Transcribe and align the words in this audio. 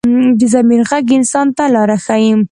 د 0.39 0.41
ضمیر 0.53 0.81
غږ 0.89 1.07
انسان 1.19 1.47
ته 1.57 1.63
لاره 1.73 1.97
ښيي 2.05 2.31